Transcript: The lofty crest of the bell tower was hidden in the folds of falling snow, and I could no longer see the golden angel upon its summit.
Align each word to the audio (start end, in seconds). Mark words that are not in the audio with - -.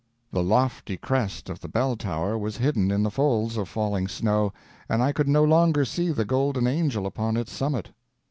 The 0.31 0.41
lofty 0.41 0.97
crest 0.97 1.47
of 1.47 1.59
the 1.59 1.67
bell 1.67 1.95
tower 1.95 2.35
was 2.35 2.57
hidden 2.57 2.89
in 2.89 3.03
the 3.03 3.11
folds 3.11 3.55
of 3.55 3.69
falling 3.69 4.07
snow, 4.07 4.51
and 4.89 5.03
I 5.03 5.11
could 5.11 5.27
no 5.27 5.43
longer 5.43 5.85
see 5.85 6.09
the 6.11 6.25
golden 6.25 6.65
angel 6.65 7.05
upon 7.05 7.37
its 7.37 7.51
summit. 7.51 7.91